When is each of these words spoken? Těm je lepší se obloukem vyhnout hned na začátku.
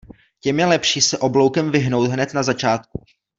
Těm 0.39 0.59
je 0.59 0.65
lepší 0.65 1.01
se 1.01 1.17
obloukem 1.17 1.71
vyhnout 1.71 2.09
hned 2.09 2.33
na 2.33 2.43
začátku. 2.43 3.03